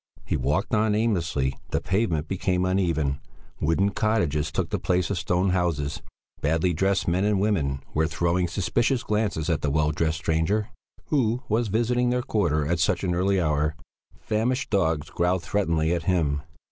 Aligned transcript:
He 0.25 0.35
walked 0.35 0.73
on 0.73 0.95
aimlessly; 0.95 1.55
the 1.69 1.79
pavement 1.79 2.27
became 2.27 2.65
uneven; 2.65 3.19
wooden 3.59 3.91
cottages 3.91 4.51
took 4.51 4.71
the 4.71 4.79
place 4.79 5.11
of 5.11 5.17
the 5.17 5.19
stone 5.19 5.51
houses; 5.51 6.01
badly 6.41 6.73
dressed 6.73 7.07
men 7.07 7.23
and 7.23 7.39
women 7.39 7.83
were 7.93 8.07
throwing 8.07 8.47
suspicious 8.47 9.03
glances 9.03 9.47
at 9.47 9.61
the 9.61 9.69
well 9.69 9.91
dressed 9.91 10.17
stranger 10.17 10.69
who 11.09 11.43
was 11.47 11.67
visiting 11.67 12.09
their 12.09 12.23
quarter 12.23 12.65
at 12.65 12.79
such 12.79 13.03
an 13.03 13.13
early 13.13 13.39
hour; 13.39 13.75
famished 14.19 14.71
dogs 14.71 15.11
growled 15.11 15.43
threateningly 15.43 15.93
at 15.93 16.05
him. 16.05 16.41